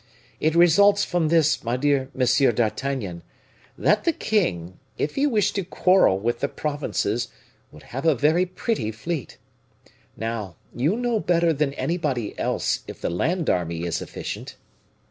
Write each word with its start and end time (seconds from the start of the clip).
It 0.39 0.55
results 0.55 1.05
from 1.05 1.27
this, 1.27 1.63
my 1.63 1.77
dear 1.77 2.09
Monsieur 2.15 2.51
d'Artagnan, 2.51 3.21
that 3.77 4.03
the 4.03 4.11
king, 4.11 4.79
if 4.97 5.13
he 5.13 5.27
wished 5.27 5.53
to 5.57 5.63
quarrel 5.63 6.17
with 6.17 6.39
the 6.39 6.47
Provinces, 6.47 7.27
would 7.71 7.83
have 7.83 8.07
a 8.07 8.15
very 8.15 8.47
pretty 8.47 8.89
fleet. 8.89 9.37
Now, 10.17 10.55
you 10.75 10.97
know 10.97 11.19
better 11.19 11.53
than 11.53 11.75
anybody 11.75 12.33
else 12.39 12.79
if 12.87 12.99
the 12.99 13.11
land 13.11 13.47
army 13.47 13.83
is 13.83 14.01
efficient." 14.01 14.55